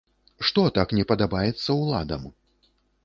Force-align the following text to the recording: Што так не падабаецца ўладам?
Што 0.49 0.63
так 0.77 0.95
не 0.99 1.05
падабаецца 1.13 1.77
ўладам? 1.81 2.23